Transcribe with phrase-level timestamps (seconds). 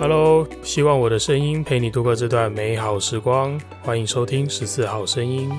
[0.00, 3.60] Hello，希望我的声音陪你度过这段美好时光。
[3.82, 5.50] 欢迎收听十四号声音。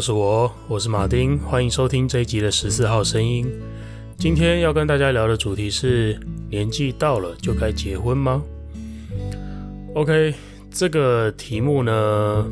[0.00, 3.46] 是我，我是马丁，欢迎收听这一集的十四号声音。
[4.16, 6.18] 今天要跟大家聊的主题是：
[6.48, 8.42] 年纪到了就该结婚吗
[9.94, 10.32] ？OK，
[10.70, 12.46] 这个题目呢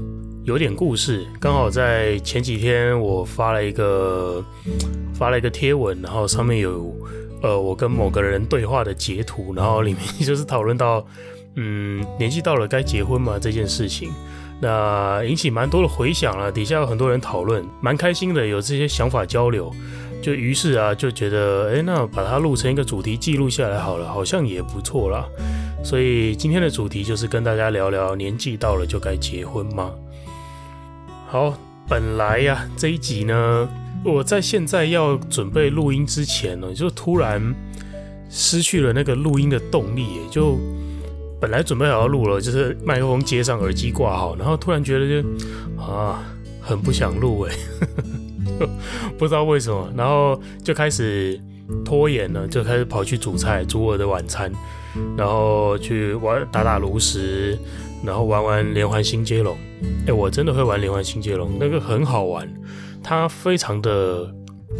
[0.45, 4.45] 有点故事，刚好在前几天我发了一个
[5.15, 6.95] 发了一个贴文，然后上面有
[7.43, 11.07] 呃我跟某个人对话的截图，然后里面 就是讨论到
[11.55, 14.11] 嗯年纪到了该结婚吗这件事情。
[14.61, 19.73] 那引起蛮多的回响了，底下有很多人讨论，蛮开心的，有这些想法交流，
[20.21, 25.25] 就于是啊，就觉得，哎，那把它录成一个主题记录下来好了，好像也不错啦。
[25.85, 29.93] 所以今天的主题就是跟大家聊聊，年纪到了就该结婚吗？
[31.29, 31.55] 好，
[31.89, 33.69] 本来呀、这一集呢，
[34.05, 37.55] 我在现在要准备录音之前呢，就突然
[38.29, 40.59] 失去了那个录音的动力，也就。
[41.41, 45.29] 本来准备好要录了，就是麦克风接上，耳机挂好，然后突然觉得就
[45.81, 46.25] 啊，
[46.61, 47.55] 很不想录哎，
[49.17, 51.41] 不知道为什么，然后就开始
[51.85, 54.51] 拖延了，就开始跑去煮菜，煮我的晚餐，
[55.17, 57.57] 然后去玩打打炉石，
[58.05, 59.57] 然后玩玩连环新接龙。
[60.07, 62.53] 哎，我真的会玩连环新接龙，那个很好玩，
[63.03, 64.35] 它非常的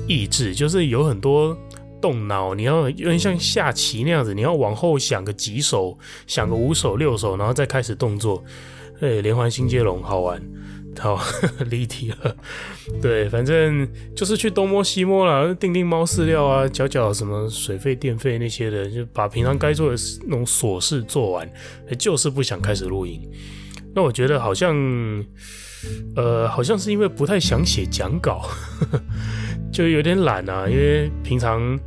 [0.09, 1.57] 益智，就是有很多。
[2.01, 8.43] 动脑，你要有点像下棋那样子，你要往后想个几手，想个五手六手，然后再开始动作。
[9.01, 10.43] 哎，连环新接龙好玩，
[10.99, 11.21] 好
[11.71, 12.37] 立体了。
[13.01, 21.49] 对，反正就是去东摸西摸啦，定定猫饲料啊，缴缴什么水费电费那些的，就把平常该做的那种琐事做完，
[21.97, 23.21] 就是不想开始录音。
[23.95, 24.75] 那我觉得好像，
[26.17, 28.49] 呃，好像是因为不太想写讲稿。
[29.71, 31.79] 就有点懒啊，因为平常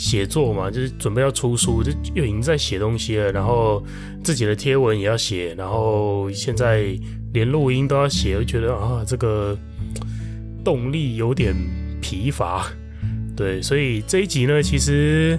[0.00, 3.84] 写作嘛，就是准备要出书，就又已经在写东西了，然后
[4.24, 6.98] 自己的贴文也要写，然后现在
[7.34, 9.54] 连录音都要写，我觉得啊，这个
[10.64, 11.54] 动力有点
[12.00, 12.66] 疲乏。
[13.36, 15.38] 对，所以这一集呢，其实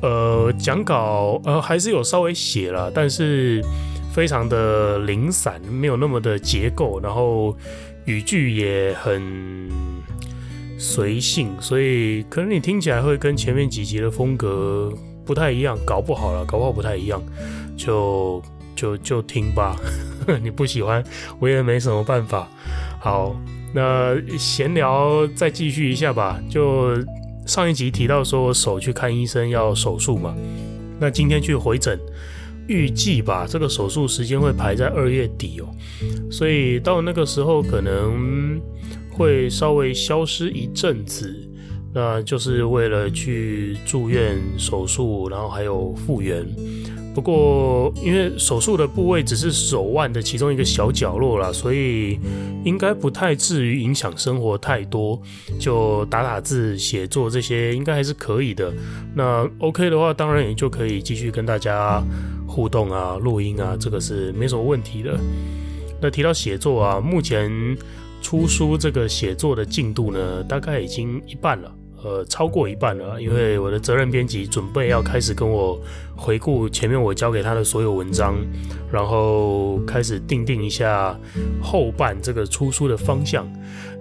[0.00, 3.62] 呃讲稿呃还是有稍微写了，但是
[4.14, 7.54] 非常的零散，没有那么的结构，然后
[8.06, 9.68] 语句也很。
[10.78, 14.92] 随性，所以可能你听起来会跟前面几集的风格
[15.26, 17.20] 不太一样，搞不好了，搞不好不太一样，
[17.76, 18.40] 就
[18.76, 19.76] 就就听吧。
[20.40, 21.02] 你不喜欢，
[21.40, 22.48] 我也没什么办法。
[23.00, 23.34] 好，
[23.74, 26.40] 那闲聊再继续一下吧。
[26.48, 26.94] 就
[27.44, 30.32] 上一集提到说我手去看医生要手术嘛，
[31.00, 31.98] 那今天去回诊，
[32.68, 35.66] 预计吧，这个手术时间会排在二月底哦，
[36.30, 38.60] 所以到那个时候可能。
[39.18, 41.34] 会稍微消失一阵子，
[41.92, 46.46] 那就是为了去住院手术，然后还有复原。
[47.14, 52.16] 不过因为手术的部位只是手腕的其中一个小角落啦，所以
[52.64, 55.20] 应该不太至于影响生活太多。
[55.58, 58.72] 就打打字、写作这些，应该还是可以的。
[59.16, 62.00] 那 OK 的话，当然也就可以继续跟大家
[62.46, 65.18] 互动啊、录音啊，这个是没什么问题的。
[66.00, 67.50] 那提到写作啊，目前。
[68.20, 73.20] 出书这个写作的进度呢，大概已经一半了，呃，超过一半了。
[73.22, 75.80] 因为我的责任编辑准备要开始跟我
[76.16, 78.36] 回顾前面我交给他的所有文章，
[78.92, 81.18] 然后开始定定一下
[81.62, 83.50] 后半这个出书的方向。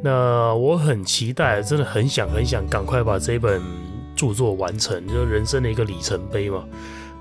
[0.03, 3.61] 那我很期待，真的很想很想赶快把这本
[4.15, 6.65] 著作完成，就是人生的一个里程碑嘛。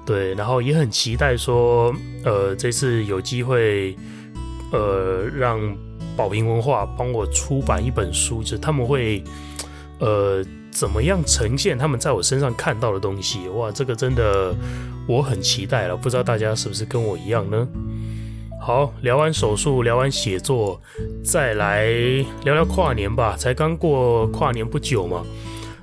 [0.04, 3.94] 对，然后也很期待说，呃，这次有机会，
[4.72, 5.76] 呃，让。
[6.16, 9.22] 宝瓶文化帮我出版一本书，就是他们会，
[9.98, 13.48] 呃，怎么样呈现他们在我身上看到的东西？
[13.50, 14.54] 哇，这个真的
[15.06, 17.68] 我很期待了，不知道大家是不是跟我一样呢？
[18.60, 20.80] 好，聊完手术，聊完写作，
[21.22, 21.86] 再来
[22.44, 23.36] 聊聊跨年吧。
[23.36, 25.22] 才刚过跨年不久嘛，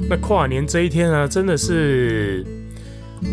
[0.10, 2.46] 那跨年这一天啊，真的是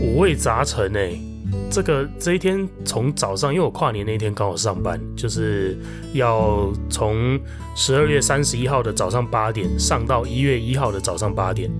[0.01, 1.30] 五味杂陈哎。
[1.71, 5.79] 这个这一天从早上，因为我跨年那天刚好上班，就是
[6.13, 7.39] 要从
[7.77, 11.71] 十二月三十一号的早上八点上到一月一号的早上八点，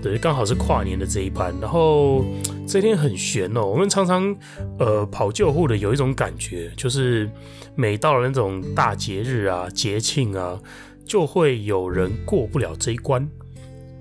[0.00, 1.52] 对，刚好是跨年的这一班。
[1.60, 2.24] 然后
[2.66, 4.34] 这一天很悬哦，我们常常
[4.78, 7.28] 呃跑救护的有一种感觉，就是
[7.74, 10.58] 每到了那种大节日啊、节庆啊，
[11.04, 13.28] 就会有人过不了这一关。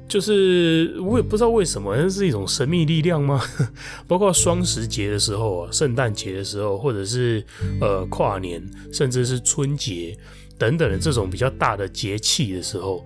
[0.07, 3.41] 就是我也不知道为什么，那是一种神秘力量吗？
[4.07, 7.43] 包括双十节的时候啊，圣诞节的时候，或者是
[7.81, 10.15] 呃跨年，甚至是春节
[10.57, 13.05] 等等的这种比较大的节气的时候，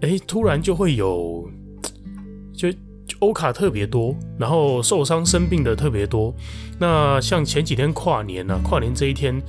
[0.00, 1.48] 哎，突然就会有
[2.56, 2.68] 就。
[3.20, 6.34] 欧卡特别多，然后受伤生病的特别多。
[6.78, 9.40] 那像前几天跨年啊，跨年这一天，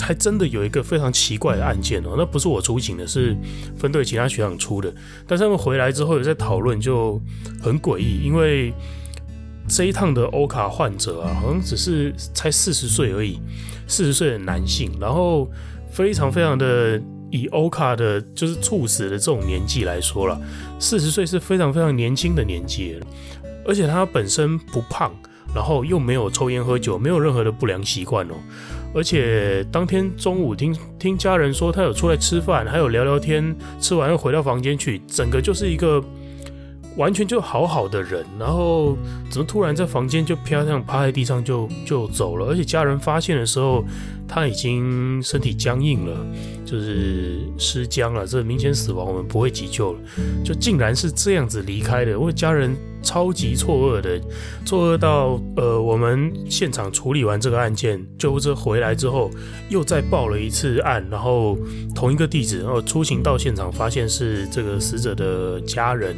[0.00, 2.14] 还真的有一个非常奇怪的案件哦。
[2.16, 3.36] 那不是我出警的，是
[3.76, 4.92] 分队其他学长出的。
[5.26, 7.20] 但是他们回来之后有在讨论，就
[7.60, 8.72] 很诡异，因为
[9.68, 13.40] 这一趟的欧卡患者啊，好像只是才四十岁而已，
[13.86, 15.50] 四十岁的男性，然后
[15.90, 17.00] 非常非常的。
[17.34, 20.38] 以欧卡的，就是猝死的这种年纪来说了，
[20.78, 23.00] 四十岁是非常非常年轻的年纪，
[23.64, 25.10] 而且他本身不胖，
[25.54, 28.34] 然后又没有抽烟喝酒，没有任何的不良习惯哦，
[28.94, 36.02] 而且当天中午听听家人说他有出来吃饭，还有聊聊天，吃完又回到房间去，整个就是一个
[36.96, 38.96] 完全就好好的人，然后
[39.30, 43.84] 怎么突然在房间就飘这样趴在地上就就走了，而且家人发现的时候。
[44.34, 46.16] 他已经身体僵硬了，
[46.64, 50.00] 就是尸僵了，这明显死亡，我们不会急救了。
[50.42, 54.20] 就竟然是这样子离开的，我家人超级错愕的，
[54.64, 59.30] 错愕到呃，我们现场处理完这个案件，救护车回来之后，
[59.68, 61.58] 又再报了一次案，然后
[61.94, 66.16] 同一个地址，然后出勤到现场，发现是这个死者的家人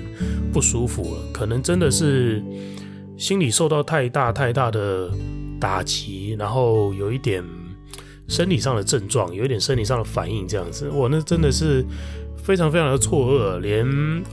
[0.52, 2.42] 不舒服了，可能真的是
[3.16, 5.10] 心理受到太大太大的
[5.58, 7.42] 打击，然后有一点。
[8.26, 11.84] 生理上的症状，有一点生理上的反应，这样子，我，那真的是
[12.42, 13.86] 非常非常的错愕，连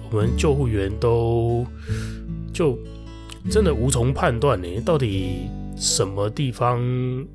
[0.09, 1.68] 我们救护员都
[2.61, 2.77] 就
[3.49, 6.79] 真的无从判断呢，到底什么地方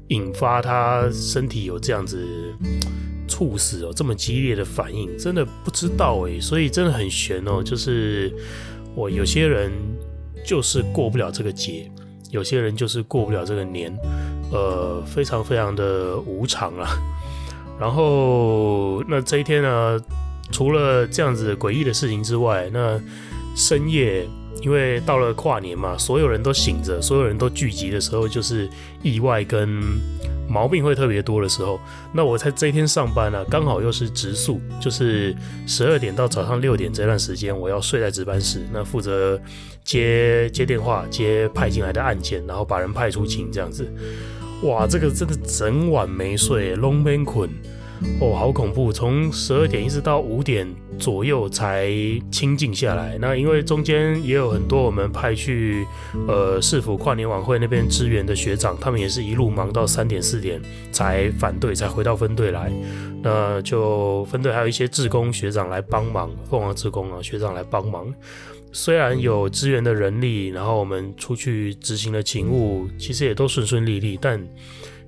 [0.08, 2.24] 引发他身体有这样子
[3.26, 8.32] 猝死哦，这么激烈的反应，真的不知道诶，所以真的很悬哦，就是
[8.94, 9.72] 我有些人
[10.44, 11.90] 就是过不了这个节，
[12.30, 13.92] 有些人就是过不了这个年。
[14.52, 16.86] 呃，非常非常的无常啊。
[17.80, 20.00] 然后，那这一天呢，
[20.52, 23.00] 除了这样子诡异的事情之外，那
[23.56, 24.24] 深夜，
[24.62, 28.68] 因为到了跨年嘛，所有人都醒着，所有人都聚集的时候，就是
[29.02, 29.68] 意外跟
[30.48, 31.78] 毛病会特别多的时候。
[32.12, 35.34] 那我在这一天上班呢，刚好又是值宿，就是
[35.66, 39.40] 十二点到早上六点这段时间，我要睡在值班室，那负责
[39.84, 43.86] 接接电话、接派进来的案件，然后把人派出勤这样子。
[44.62, 47.50] 哇，这个真的整晚没睡，拢免困，
[48.20, 48.92] 哦，好恐怖！
[48.92, 50.66] 从十二点一直到五点
[50.98, 51.90] 左右才
[52.30, 53.16] 清静下来。
[53.20, 55.86] 那因为中间也有很多我们派去
[56.28, 60.60] 呃市府跨年晚会那边支援的学长，他们也是一路忙到三点四点
[60.92, 62.72] 才返队，才回到分队来。
[63.22, 68.12] 那就分队还有一些志工学长来帮忙，凤凰志工啊学长来帮忙。
[68.72, 74.18] 虽然有支援的人力，然后我们出去执行的勤务，其实也都顺顺利利。
[74.20, 74.38] 但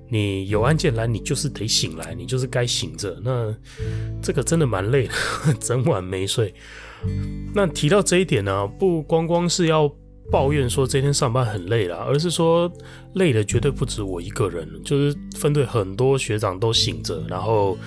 [0.09, 3.17] 你有案件来，你就是得醒来，你就是该醒着。
[3.23, 3.55] 那
[4.21, 5.13] 这个真的蛮累的，
[5.61, 6.53] 整晚没睡。
[7.53, 9.89] 那提到这一点呢，不光光是要
[10.31, 12.71] 抱怨说这天上班很累了，而是说
[13.13, 17.77] 累的绝对不止我一个人，就是分队很多学长都醒着，然后。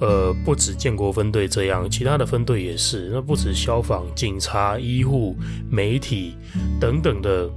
[0.00, 3.10] 呃，不止建国分队这样，其他的分队也是。
[3.12, 5.36] 那不止消防、警察、医护、
[5.70, 6.34] 媒体
[6.80, 7.48] 等等的，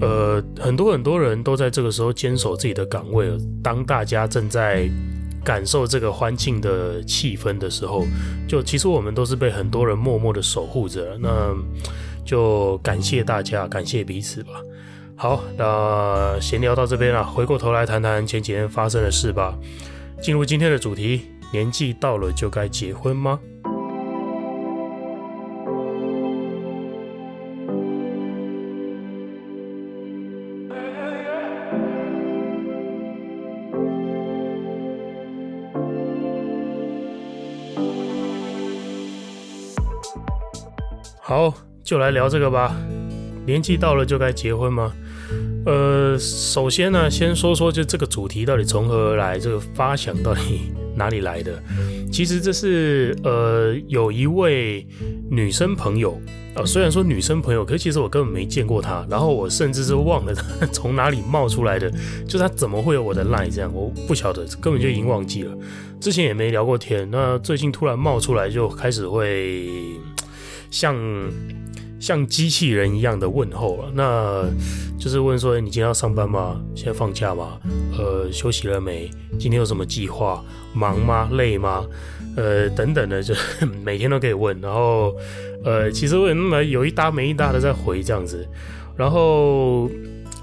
[0.00, 3.30] 呃，很多很多人都在这个时候坚守自己的岗位。
[3.62, 4.88] 当大家正在
[5.44, 8.04] 感受这个欢庆的气氛的时候，
[8.48, 11.18] 就其实我们都是被很多人默默的守护着。
[11.20, 11.54] 那
[12.24, 14.52] 就感谢大家，感谢彼此吧。
[15.16, 19.58] 好，那闲聊到这边了，回过头来谈谈前几天发生的事吧。
[20.22, 21.22] 进入今天的主题。
[21.52, 23.40] 年纪到了就该结婚吗？
[41.30, 42.76] 好，就来聊这个吧。
[43.46, 44.92] 年纪到了就该结婚吗？
[45.64, 50.72] 呃，首先呢，先说说就这个主题到底从何而来，这个发想到底。
[50.96, 51.62] 哪里来的？
[52.10, 54.84] 其实这是呃，有一位
[55.30, 56.20] 女生朋友
[56.56, 61.88] 啊、虽然说女生朋友，可是其实我根本没见过她，然后我甚至是忘了她从哪里冒出来的，
[62.26, 65.56] 就是她怎么会有我的 line 这样，我不晓得，根本就已经忘记了，
[66.00, 69.70] 之前也没聊过天，那最近突然冒出来，就开始会
[70.70, 70.96] 像
[71.98, 74.44] 像机器人一样的问候了，那。
[75.00, 76.60] 就是问说，你今天要上班吗？
[76.74, 77.58] 现在放假吗？
[77.96, 79.10] 呃，休息了没？
[79.38, 80.44] 今天有什么计划？
[80.74, 81.26] 忙吗？
[81.32, 81.86] 累吗？
[82.36, 83.34] 呃，等等的，就
[83.82, 84.60] 每天都可以问。
[84.60, 85.16] 然后，
[85.64, 88.46] 呃，其实我也那么有一搭没一搭的在回这样子。
[88.94, 89.90] 然后，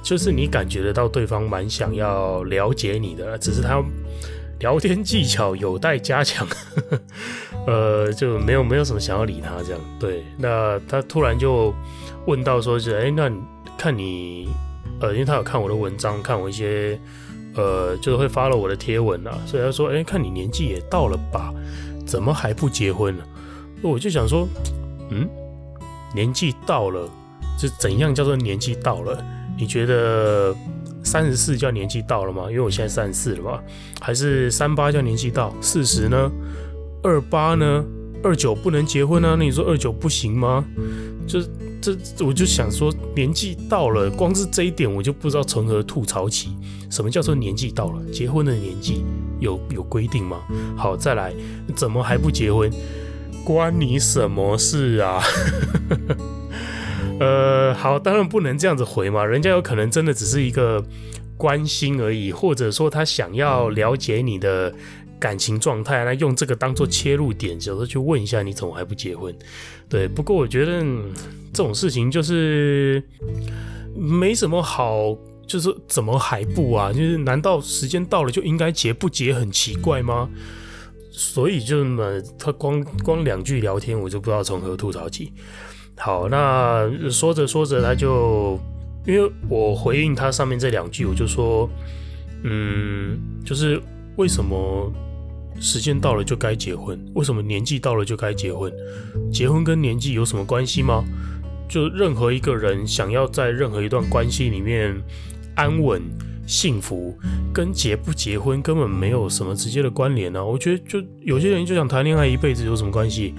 [0.02, 3.80] 就是你感觉得到对方蛮想要了解你的，只是他
[4.60, 6.48] 聊天技巧有待加强。
[7.68, 9.82] 呃，就没有没有什么想要理他这样。
[10.00, 11.74] 对，那他突然就
[12.26, 13.38] 问到说是，哎，那你。
[13.78, 14.50] 看你，
[15.00, 17.00] 呃，因为他有看我的文章，看我一些，
[17.54, 21.54] 呃，就是会发了我的贴文啊，所以他说，哎，看你年纪也到了吧，
[22.04, 23.24] 怎么还不结婚呢？
[23.84, 24.48] 我就想说，
[25.12, 25.30] 嗯，
[26.12, 27.08] 年纪到了，
[27.60, 29.24] 是怎样叫做年纪到了？
[29.56, 30.56] 你觉得
[31.08, 32.44] 三十四叫年纪到了吗？
[32.50, 33.60] 因为我现在三十四了嘛，
[34.02, 35.54] 还是三八叫年纪到？
[35.62, 36.30] 四十呢？
[37.02, 37.86] 二八呢？
[38.24, 39.36] 二九不能结婚啊？
[39.38, 40.66] 那你说二九不行吗？
[41.26, 41.48] 就是。
[41.80, 41.96] 这
[42.26, 46.50] 我就想说，年纪到了，光是这一点我就不知道从何吐槽起。
[46.90, 48.04] 什么叫做年纪到了？
[48.12, 49.06] 结婚的年纪
[49.40, 50.42] 有有规定吗？
[50.76, 51.32] 好，再来，
[51.76, 52.70] 怎么还不结婚？
[53.46, 55.22] 关你什么事啊？
[57.20, 60.84] 呃，好，当然不能这样子回嘛，人家有可能真的只是一个
[61.38, 64.74] 关心而已，或者说他想要了解你的。
[65.20, 69.36] 感情状态，那用这个当做切入点，有时候去问一下你怎么还不结婚？
[69.90, 70.80] 对，不过我觉得、
[71.52, 73.02] 这种事情就是
[73.96, 76.94] 没什么好，就是怎么还不啊？
[76.94, 80.30] 就是难道时间到了就应该结不结很奇怪吗？
[81.10, 82.04] 所以就嘛，
[82.38, 85.34] 他光光两句聊天，我就不知道从何吐槽起。
[85.98, 88.60] 好，那说着说着，他就
[89.06, 91.70] 因为我回应他上面这两句，我就说，
[92.44, 93.82] 嗯，就是
[94.16, 94.92] 为什么？
[95.60, 98.72] 时间到了就该结婚，为什么年纪到了就该结婚？
[99.34, 101.04] 结婚跟年纪有什么关系吗？
[101.68, 104.96] 就任何一个人想要在任何一段关系里面
[105.56, 106.00] 安稳
[106.46, 107.18] 幸福，
[107.52, 110.46] 跟结不结婚根本没有什么直接的关联啊！
[110.46, 113.34] 我觉得就有些人就想谈恋爱一辈子有什么关系？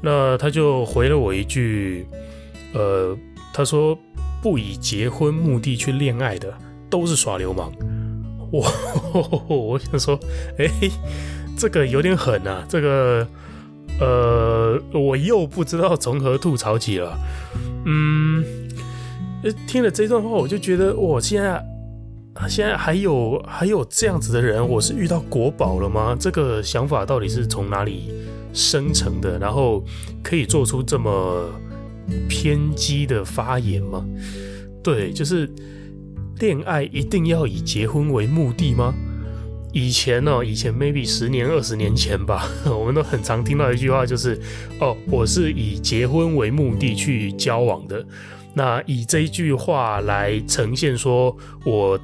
[0.00, 2.06] 那他就回了我一句，
[2.74, 3.16] 呃，
[3.52, 3.98] 他说
[4.42, 6.52] 不以结婚目的去恋爱的
[6.88, 7.70] 都是耍流氓。
[8.52, 8.66] 我
[9.48, 10.18] 我想说，
[10.58, 10.68] 哎、
[11.56, 12.64] 这个有点狠啊！
[12.68, 13.26] 这个，
[14.00, 17.16] 呃，我又不知道从何吐槽起了。
[17.84, 18.44] 嗯，
[19.68, 21.64] 听了这段话，我就觉得，我现在
[22.48, 26.16] 现在还有还有这样子的人，我是遇到国宝了吗？
[26.18, 28.10] 这个想法到底是从哪里
[28.52, 29.38] 生成的？
[29.38, 29.84] 然后
[30.22, 31.50] 可以做出这么
[32.28, 34.04] 偏激的发言吗？
[34.82, 35.48] 对，就是
[36.38, 38.94] 恋爱一定要以结婚为目的吗？
[39.72, 44.36] 以前呢、以前 maybe 十年、二十年前吧， 我们都很常听到一句话，就是
[44.80, 48.04] 哦，我是以结婚为目的去交往的。
[48.52, 51.96] 那以这句话来呈现说，我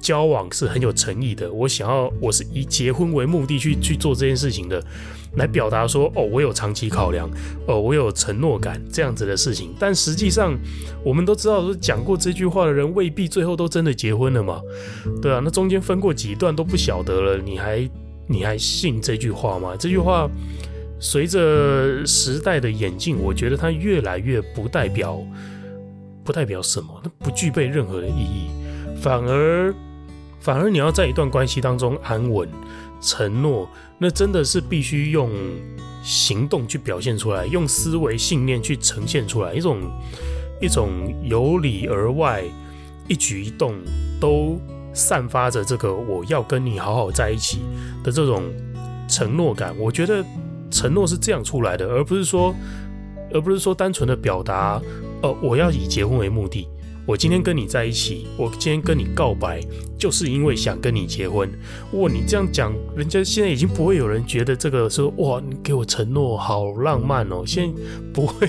[0.00, 4.82] 交往是很有诚意的，我想要，我是以结婚为目的去去做这件事情的。
[5.36, 7.30] 来表达说哦，我有长期考量，
[7.68, 9.72] 哦，我有承诺感这样子的事情。
[9.78, 10.58] 但实际上，
[11.04, 14.60] 我们都知道说讲过这句话的人未必最后都真的结婚了嘛，
[15.22, 17.88] 对啊，那中间分过几段都不晓得了，你还
[18.26, 19.76] 你还信这句话吗？
[19.78, 20.28] 这句话
[20.98, 25.16] 随着时代的演进，我觉得它越来越不代表
[26.24, 28.50] 不代表什么，它不具备任何的意义，
[29.00, 29.72] 反而
[30.40, 32.48] 反而你要在一段关系当中安稳。
[33.02, 33.66] 承诺，
[33.96, 35.30] 那真的是必须用
[36.02, 39.78] 行动去表现出来，用思维信念去呈现出来，一种
[40.60, 40.90] 一种
[41.22, 42.44] 由里而外，
[43.08, 43.74] 一举一动
[44.20, 44.60] 都
[44.92, 47.60] 散发着这个我要跟你好好在一起
[48.04, 48.42] 的这种
[49.08, 49.74] 承诺感。
[49.78, 50.22] 我觉得
[50.70, 52.54] 承诺是这样出来的，而不是说，
[53.32, 54.78] 而不是说单纯的表达，
[55.22, 56.68] 呃，我要以结婚为目的。
[57.10, 59.60] 我今天跟你在一起，我今天跟你告白，
[59.98, 61.50] 就是因为想跟你结婚。
[61.94, 67.42] 哇，你这样讲，人家现在已经不会有人觉得这个说哇，你给我承诺好浪漫哦。
[67.44, 68.48] 现在不会，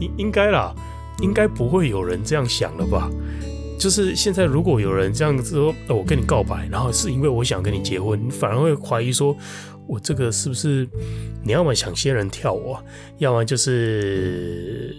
[0.00, 0.74] 应应该啦，
[1.22, 3.08] 应该不会有人这样想了吧？
[3.78, 9.36] 就是现在，如果有人这样子说，我跟你告白，然后是因为我想跟你结婚，你反而会怀疑说，
[9.86, 10.84] 我这个是不是
[11.44, 12.82] 你要么想仙人跳我，
[13.18, 14.96] 要么就是。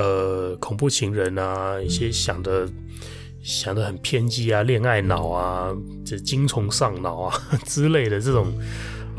[0.00, 2.66] 呃，恐怖情人啊，一些想的
[3.42, 5.76] 想的很偏激啊，恋爱脑啊，
[6.06, 8.50] 这精虫上脑啊 之类的这种，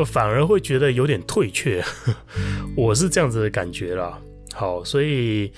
[0.03, 1.83] 反而会觉得有点退却。
[2.75, 4.19] 我是这样子的感觉啦。
[4.55, 5.51] 好，所以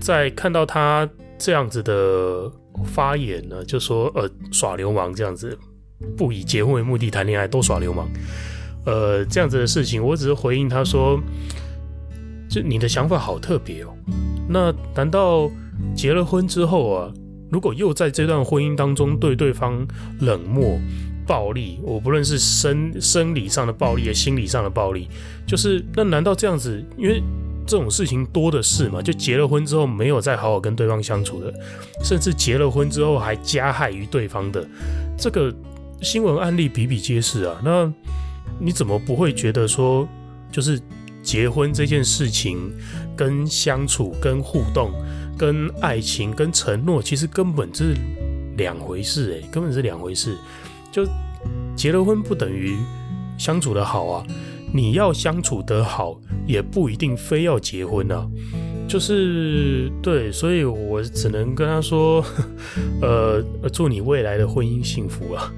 [0.00, 2.50] 在看到他这样子的
[2.84, 5.56] 发言呢，就说呃耍流氓这样子，
[6.16, 8.08] 不以结婚为目的谈恋爱都耍流氓，
[8.86, 11.18] 呃这样子的事情，我只是回应他说，
[12.54, 13.88] 就你的想法好特别哦。
[14.48, 15.50] 那难道
[15.96, 17.12] 结了婚之后啊，
[17.50, 19.84] 如果又在这段婚姻当中对对方
[20.20, 20.78] 冷漠、
[21.26, 25.08] 暴力，我不论是生生理上的暴力，也心理上的暴力，
[25.44, 26.80] 就是那难道这样子？
[26.96, 27.20] 因为
[27.66, 31.52] 这种事情多的是嘛，就结了婚之后没有再好好跟对方相处的，
[32.04, 34.64] 甚至结了婚之后还加害于对方的，
[35.18, 35.52] 这个
[36.02, 37.60] 新闻案例比比皆是啊。
[37.64, 37.92] 那
[38.60, 40.06] 你怎么不会觉得说，
[40.52, 40.78] 就是
[41.24, 42.70] 结婚这件事情
[43.16, 44.92] 跟相处、跟互动、
[45.38, 47.96] 跟爱情、跟承诺，其实根本是
[48.56, 50.36] 两回事诶，根本是两回事。
[50.92, 51.04] 就
[51.74, 52.76] 结了婚不等于
[53.36, 54.24] 相处得好啊。
[54.72, 58.28] 你要相处得好，也不一定非要结婚啊。
[58.86, 62.22] 就是对，所以我只能跟他说，
[63.00, 65.50] 呃，祝你未来的婚姻幸福啊。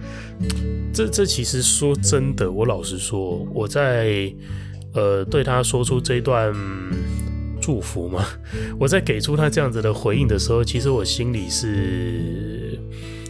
[0.95, 4.33] 这这其实说真的，我老实说，我在
[4.97, 6.53] 呃对他说出这段
[7.61, 8.25] 祝福嘛，
[8.81, 12.77] 我在给出他这样子的回应的时候，其实我心里是，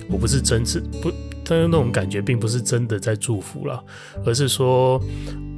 [0.08, 1.12] 我不是真是不，
[1.44, 3.84] 但是那种感觉并不是真的在祝福了，
[4.24, 4.98] 而是说。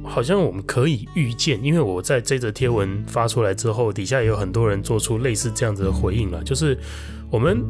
[0.01, 6.41] 好像我们可以预见，因为我在这则贴文发出来之后，底下也有很多人做出类似这样子的回应了。
[6.43, 6.75] 就是
[7.29, 7.61] 我们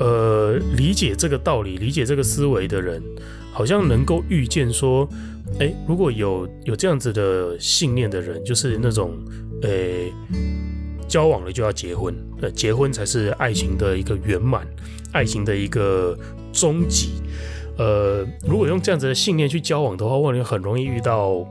[0.00, 3.00] 呃理解这个道理、理解这个思维的人，
[3.52, 5.08] 好像能够预见说，
[5.60, 9.12] 诶，如果有有这样子的信念的人，就是那种
[9.62, 10.12] 诶
[11.06, 14.66] 交往了就要结婚，呃，结婚才是爱情的一个圆满，
[15.12, 16.18] 爱情的一个
[16.52, 17.20] 终极。
[17.76, 21.46] 呃，如果用这样子的信念去交往的话，我感觉很容易遇到，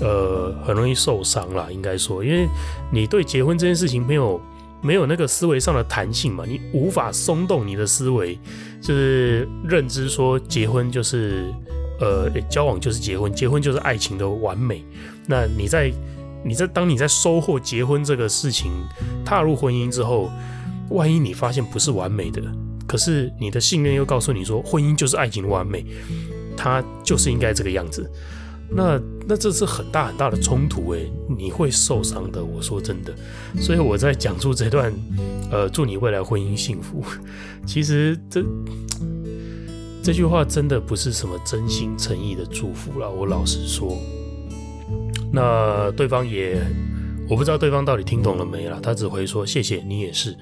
[0.00, 1.68] 呃，很容易受伤啦。
[1.70, 2.46] 应该说，因为
[2.92, 4.40] 你对结婚这件事情没有
[4.84, 8.38] 没有那个思维上的弹性嘛，你无法松动你的思维，
[8.82, 11.50] 就是认知说结婚就是
[11.98, 14.84] 呃交往就是结婚，结婚就是爱情的完美。
[15.26, 15.90] 那你在
[16.44, 18.70] 你在当你在收获结婚这个事情，
[19.24, 20.30] 踏入婚姻之后，
[20.90, 22.42] 万一你发现不是完美的。
[22.86, 25.82] 可是你的信念又告诉你说，婚姻就是爱情的完美，
[26.54, 28.08] 它就是应该这个样子。
[28.70, 32.44] 那那这是很大很大的冲突诶，你会受伤的。
[32.44, 33.14] 我说真的，
[33.60, 34.92] 所以我在讲述这段，
[35.50, 37.02] 呃，祝你未来婚姻幸福。
[37.66, 38.44] 其实这
[40.02, 43.10] 这句话真的不是什么真心诚意的祝福了。
[43.10, 43.96] 我老实说，
[45.32, 46.60] 那对方也，
[47.28, 50.36] 我不知道对方到底听懂了没啦，他只会说谢谢你也是。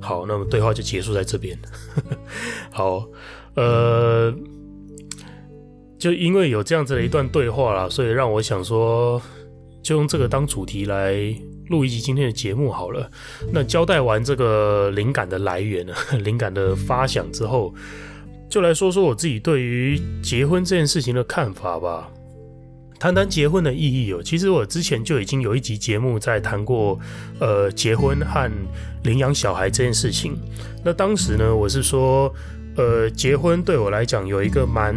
[0.00, 1.58] 好，那么对话就结束在这边。
[2.70, 3.06] 好，
[3.54, 4.32] 呃，
[5.98, 9.20] 就因为有这样子的一段对话啦，所以让我想说，
[9.82, 11.14] 就用这个当主题来
[11.68, 13.10] 录一集今天的节目好了。
[13.52, 15.86] 那交代完这个灵感的来源、
[16.22, 17.74] 灵感的发想之后，
[18.48, 22.08] 就来说说我自己对于结婚这件事情的看法吧。
[22.98, 26.98] 谈谈结婚的意义哦，其实我之前就已经有一集节目在谈过，
[27.38, 28.50] 呃，结婚和
[29.02, 30.34] 领养小孩这件事情。
[30.82, 32.34] 那当时呢，我是说，
[32.74, 34.94] 呃，结婚对我来讲有一个蛮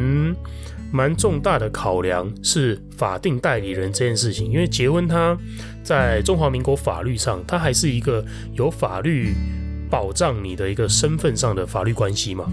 [0.92, 5.38] 蛮重大的考量是法定代理人这件事情，因为结婚它
[5.84, 8.24] 在中华民国法律上，它还是一个
[8.54, 9.34] 有法律
[9.90, 12.46] 保障你的一个身份上的法律关系嘛。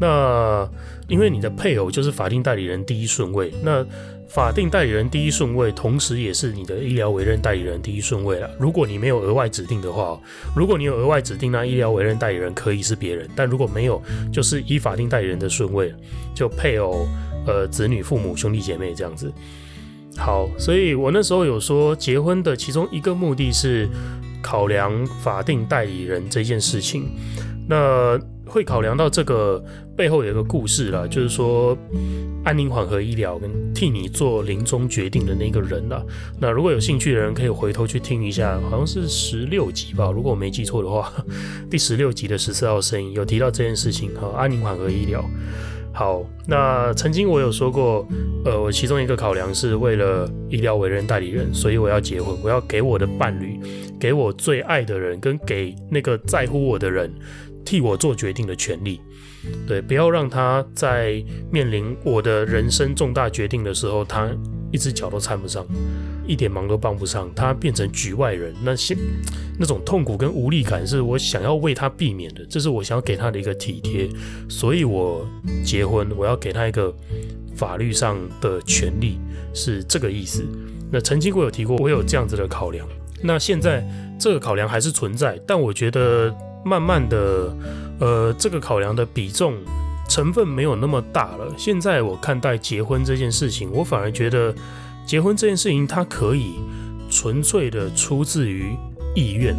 [0.00, 0.68] 那
[1.08, 3.84] 因为你的配偶就是法定代理人第一顺位，那
[4.28, 8.50] 法定代理人第一顺位，同时也是你的医疗委任代理人第一顺位了。
[8.58, 10.20] 如果你没有额外指定的话，
[10.54, 15.94] 如果你有额外指定，那医疗委任代理人可以是别人；但如果没有，就是以法定代理人的顺位，
[16.34, 17.06] 就配偶、
[17.48, 19.32] 呃、子女、父母、兄弟姐妹这样子。
[20.16, 23.88] 好，所以我那时候有说，结婚的其中一个目的是
[24.42, 27.10] 考量法定代理人这件事情。
[27.68, 29.62] 那会考量到这个
[29.94, 31.76] 背后有一个故事啦，就是说
[32.42, 36.02] 安宁缓和医疗跟替你做临终决定的那个人啦。
[36.40, 41.12] 那如果有兴趣的人可以回头去听一下，好像是十六集吧，如果我没记错的话，
[41.70, 44.32] 第十六集的十四号声音有提到这件事情哈。
[44.34, 45.22] 安宁缓和医疗，
[45.98, 48.06] 好，那曾经我有说过，
[48.44, 53.58] 呃，我其中一个考量是为了医疗委任代理人，所以我要结婚，我要给我的伴侣，
[53.98, 57.12] 给我最爱的人，跟给那个在乎我的人。
[57.64, 59.00] 替我做决定的权利，
[59.66, 64.30] 对，不要让他在面临我的人生重大决定的时候，他
[64.70, 65.66] 一只脚都掺不上，
[66.28, 68.96] 一点忙都帮不上，他变成局外人，那些
[69.58, 74.08] 那种痛苦跟无力感是我想要为他避免的，这是我想要给他的一个体贴，
[74.48, 75.26] 所以我
[75.64, 76.94] 结婚，我要给他一个
[77.56, 79.18] 法律上的权利，
[79.52, 80.44] 是这个意思。
[80.92, 82.86] 那曾经我有提过，我有这样子的考量，
[83.22, 83.82] 那现在
[84.20, 86.32] 这个考量还是存在，但我觉得。
[86.64, 87.56] 慢慢的，
[88.00, 89.54] 呃，这个考量的比重
[90.08, 91.54] 成分没有那么大了。
[91.56, 94.52] 现在我看待结婚这件事情，我反而觉得
[95.08, 96.56] 结婚这件事情它可以
[97.10, 98.76] 纯粹的出自于
[99.16, 99.56] 意愿，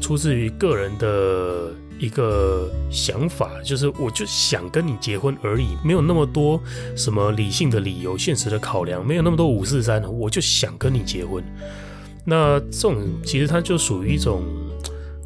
[0.00, 6.60] 出自于个人的一个想法，就是我就想跟你结婚而已，没有那么多
[6.96, 11.40] 什么理性的理由、现实的考量，没有那么多五四三，我就想跟你结婚。
[12.24, 14.42] 那这种其实它就属于一种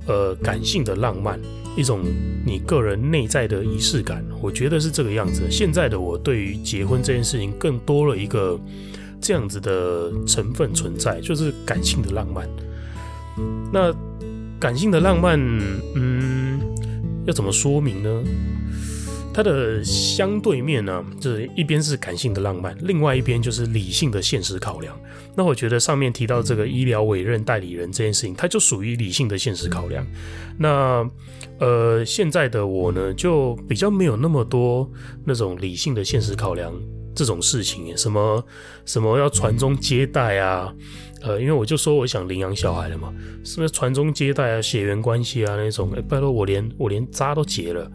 [0.07, 1.41] 呃感性的浪漫，
[1.75, 2.03] 一种
[2.45, 4.23] 你个人内在的仪式感。
[4.43, 5.51] 我觉得是这个样子。
[5.51, 8.61] 现在的我对于结婚这件事情更多了一个
[9.21, 12.49] 这样子的成分存在，就是感性的浪漫。
[13.73, 13.95] 那
[14.59, 15.39] 感性的浪漫，
[15.95, 16.61] 嗯，
[17.27, 18.23] 要怎么说明呢？
[19.33, 24.99] 它的相对面呢，就是一边是感性的浪漫，另外一边就是理性的现实考量。
[25.37, 30.05] 那我觉得上面提到这个医疗委任代理人这件事情，它就属于理性的现实考量。
[30.59, 31.09] 那
[31.61, 34.91] 呃，现在的我呢，就比较没有那么多
[35.25, 36.73] 那种理性的现实考量
[37.19, 38.45] 这种事情，什么
[38.85, 40.73] 什么要传宗接代啊。
[41.21, 45.91] 呃，因为我就说我想领养小孩了嘛，是不是传宗接代啊、血缘关系啊那种？
[45.97, 47.91] 哎，拜托我连我连渣都结了，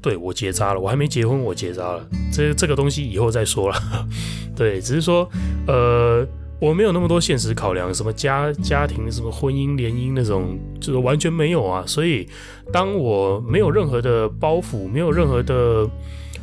[0.00, 3.76] 对，我结扎了，我还没结婚我结扎了，这这个东西以后再说了。
[4.56, 5.28] 对，只是说，
[5.66, 6.26] 呃，
[6.58, 11.84] 我没有那么多现实考量，什么家家庭、什么婚姻联姻那种，就是完全没有啊。
[11.86, 12.26] 所以，
[12.72, 15.86] 当我没有任何的包袱，没有任何的。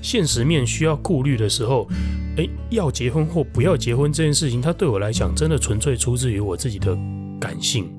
[0.01, 1.87] 现实面需要顾虑的时候，
[2.37, 6.97] 诶，要结婚或不要结婚这件事情，它对我来讲真的纯粹出自于我自己的
[7.39, 7.89] 感性。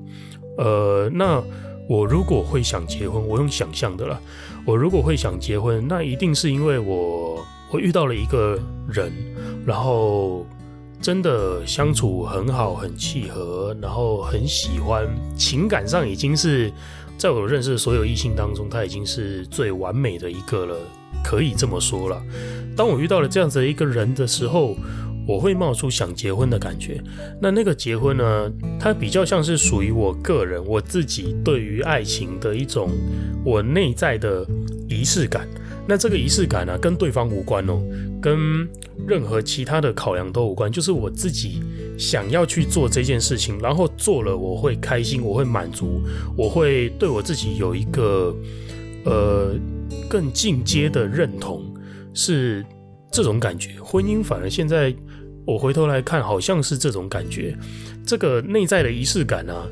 [0.57, 1.41] 呃，那
[1.89, 4.19] 我如果会想结婚，我用想象的啦。
[4.65, 9.11] 我如果会想结婚，那一定是因为我我遇到了一个人，
[9.65, 10.45] 然后
[11.01, 16.71] 真的相处很好，很契合，然后很喜欢，情感上已经是
[17.17, 20.77] 在我认识的所有异性当中，他已经是最完美的一个了。
[21.23, 22.21] 可以这么说了，
[22.75, 24.75] 当我遇到了这样子的一个人的时候，
[25.25, 27.01] 我会冒出想结婚的感觉。
[27.41, 32.89] 那那个结婚呢，它比较像是属于我个人我自己对于爱情的一种
[33.45, 34.45] 我内在的
[34.89, 35.47] 仪式感。
[35.87, 37.81] 那这个仪式感呢，跟对方无关哦，
[38.21, 38.67] 跟
[39.07, 41.61] 任何其他的考量都无关，就是我自己
[41.97, 46.01] 想要去做这件事情，然后做了我会开心，我会满足，
[46.37, 48.35] 我会对我自己有一个
[49.05, 49.55] 呃。
[50.13, 51.63] 更进阶的认同
[52.13, 52.63] 是
[53.11, 54.93] 这种感觉，婚姻反而现在
[55.43, 57.57] 我回头来看，好像是这种感觉。
[58.05, 59.65] 这个内在的仪式感啊，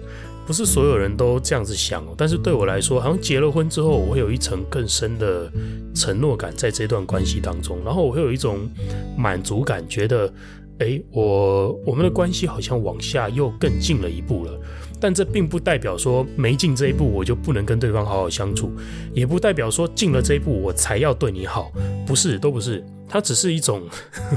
[0.48, 5.48] 不是所有人都这样子想，但是对我来说，好像结了婚之后，我会有一层更深的
[5.94, 8.68] 承诺感在这段关系当中，然后我会有一种
[9.16, 10.34] 满足感，觉得，
[10.80, 14.60] 诶，我我们的关系好像往下又更进了一步了。
[15.02, 18.72] 但这并不代表说没进这一步我就不能跟对方好好相处，
[19.14, 21.72] 也不代表说进了这一步我才要对你好，
[22.06, 23.82] 不是，都不是，它只是一种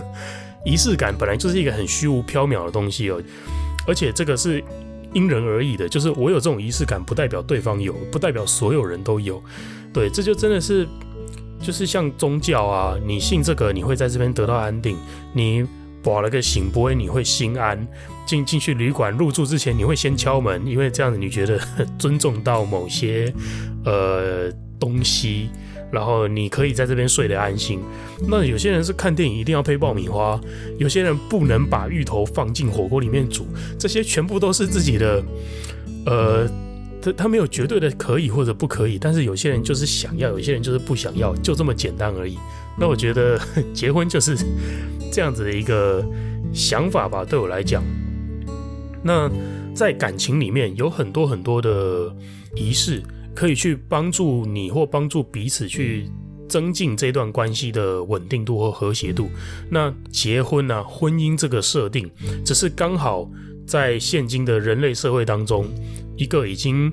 [0.64, 3.22] 仪式感，本来就是一个很虚无缥缈的东西哦，
[3.86, 4.64] 而且这个是
[5.12, 9.42] 因人而异的，就是我有这种仪式感，不代表对方有，不代表所有人都有，
[9.92, 10.88] 对，这就真的是
[11.60, 14.96] 就是像宗教啊，你信这个你会在这边得到安定，
[15.34, 15.66] 你。
[16.04, 17.84] 保了个圣杯，你会心安。
[18.26, 21.60] 进进去旅馆入住之前，你会先敲门，因为这样子你觉得
[21.98, 23.30] 尊重到某些
[23.84, 25.50] 呃东西，
[25.92, 27.80] 然后你可以在这边睡得安心。
[28.26, 30.40] 那有些人是看电影一定要配爆米花，
[30.78, 33.46] 有些人不能把芋头放进火锅里面煮，
[33.78, 35.22] 这些全部都是自己的
[36.06, 36.48] 呃，
[37.02, 42.38] 他他没有绝对的可以或者不可以，但是有些人就是想要，有些人就是不想要，就这么简单而已。
[42.78, 43.40] 那我觉得
[43.72, 44.36] 结婚就是。
[45.12, 46.04] 这样子的一个
[46.52, 47.84] 想法吧，对我来讲，
[49.00, 49.30] 那
[49.72, 52.12] 在感情里面有很多很多的
[52.56, 53.00] 仪式，
[53.32, 56.08] 可以去帮助你或帮助彼此去
[56.48, 59.30] 增进这段关系的稳定度和和谐度。
[59.70, 62.10] 那结婚啊，婚姻这个设定，
[62.44, 63.30] 只是刚好
[63.64, 65.68] 在现今的人类社会当中，
[66.16, 66.92] 一个已经。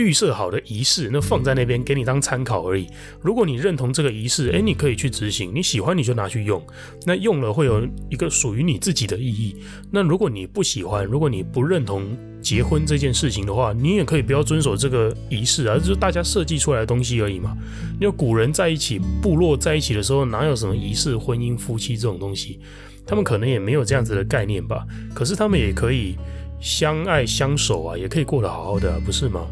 [0.00, 2.86] 预设好的仪式，那放在那边给你当参考而已。
[3.20, 5.52] 如果你认同这个仪式，诶，你可以去执行。
[5.54, 6.60] 你喜欢你就拿去用，
[7.04, 9.56] 那用了会有一个属于你自己的意义。
[9.90, 17.54] 那如果你不喜欢，如果你不认同结婚这件事情的话，你也可以不要遵守这个仪式啊，就是大家设计出来的东西而已嘛。
[18.00, 22.58] 因为古人在一起，部落在一起的时候，哪有什么仪式、婚姻、夫妻这种东西？
[23.06, 24.86] 他们可能也没有这样子的概念吧。
[25.14, 26.14] 可是他们也可以
[26.60, 29.46] 相爱相守啊，也可以过得好好的，不是吗？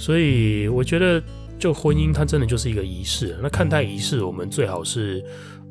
[0.00, 1.22] 所以我觉得，
[1.58, 3.36] 就婚姻它真的就是一个仪式。
[3.42, 5.22] 那看待仪式，我们最好是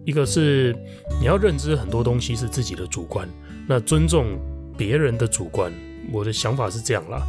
[0.06, 0.72] 一个是
[1.20, 3.28] 你要认知很多东西是自己的主观，
[3.68, 4.38] 那尊重
[4.78, 5.74] 别人的主观。
[6.12, 7.24] 我的想法是这样啦。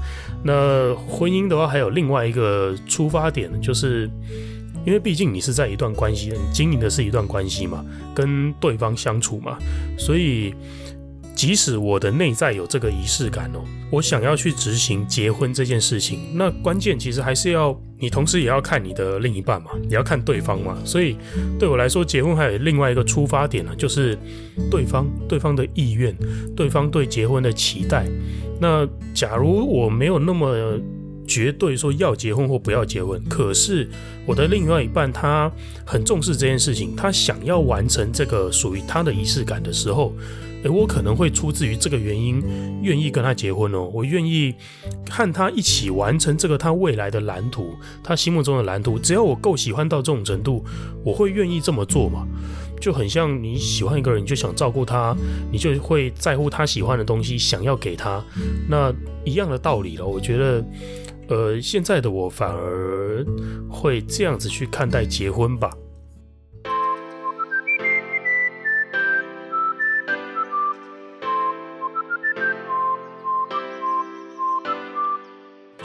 [0.45, 4.07] 那婚姻的话，还有另外一个出发点，就是
[4.85, 7.83] 因为毕竟你是在一段关系，你经营的是一段关系嘛，
[8.15, 9.57] 跟对方相处嘛，
[9.99, 10.55] 所以。
[11.41, 20.77] 即使我的内在有这个仪式感哦，我想要去执行结婚这件事情，那关键其实还是要你同时也要看你的另一半嘛，也要看对方嘛。
[20.85, 21.17] 所以
[21.59, 24.19] 对我来说，结婚还有另外一个出发点呢，就是
[24.71, 26.15] 对方对方的意愿，
[26.55, 28.05] 对方对结婚的期待。
[28.61, 30.79] 那假如我没有那么
[31.27, 33.89] 绝对说要结婚或不要结婚，可是
[34.27, 35.51] 我的另外一半他
[35.87, 40.13] 很重视这件事情，他想要完成这个属于他的仪式感的时候。
[40.63, 42.43] 诶，我可能会出自于这个原因，
[42.83, 43.91] 愿意跟他结婚哦。
[43.95, 44.55] 我愿意
[45.09, 48.99] 和他一起完成这个他未来的蓝图，他心目中的蓝图。
[48.99, 50.65] 只要我够喜欢到这种程度，
[51.05, 52.27] 我会愿意这么做嘛。
[52.81, 55.15] 就很像你喜欢一个人，你就想照顾他，
[55.53, 58.25] 你就会在乎他喜欢的东西，想要给他。
[58.69, 58.91] 那
[59.25, 60.07] 一样的道理了。
[60.07, 60.65] 我觉得，
[61.29, 63.25] 呃，现在的我反而
[63.69, 65.71] 会这样子去看待结婚吧。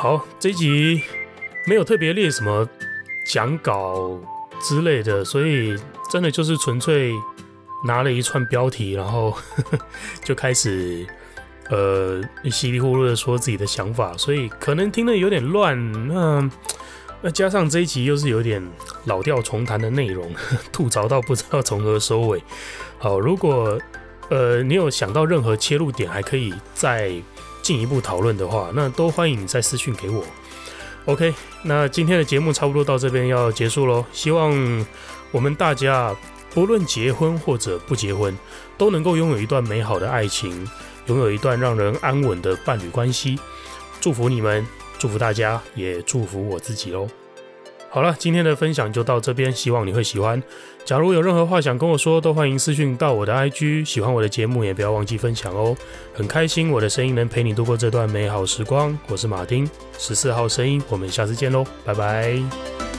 [0.05, 1.01] 好，这一集
[1.65, 2.69] 没有特别列什么
[3.25, 4.15] 讲稿
[4.61, 5.75] 之类的，所以
[6.11, 7.11] 真的就是纯粹
[7.83, 9.35] 拿了一串标题，然后
[10.23, 11.07] 就开始
[11.71, 15.75] 呃稀里糊涂的说自己的想法，所以可能听得有点乱。
[16.07, 16.51] 那
[17.23, 18.63] 那加上这一集又是有点
[19.05, 20.31] 老调重弹的内容，
[20.71, 22.43] 吐槽到不知道从何收尾。
[22.99, 23.81] 好，如果
[24.29, 27.11] 呃你有想到任何切入点，还可以再。
[27.65, 30.23] 进一步讨论的话，那都欢迎你再私讯给我。
[31.05, 34.05] OK，那今天的节目差不多到这边要结束喽。
[34.13, 34.85] 希望
[35.31, 36.15] 我们大家
[36.53, 38.37] 不论结婚或者不结婚，
[38.77, 40.69] 都能够拥有一段美好的爱情，
[41.07, 43.39] 拥有一段让人安稳的伴侣关系。
[43.99, 44.63] 祝福你们，
[44.99, 47.09] 祝福大家，也祝福我自己喽。
[47.95, 50.43] 好了，今天的分享就到这边，希望你会喜欢。
[50.83, 53.85] 假如有任何话想跟我说，都欢迎私讯到我的 IG。
[53.85, 55.73] 喜欢我的节目，也不要忘记分享哦。
[56.13, 58.99] 很开心我的声音能陪你度过这段美好时光。
[59.07, 59.65] 我是马丁，
[59.97, 62.94] 十四号声音，我们下次见喽，拜拜。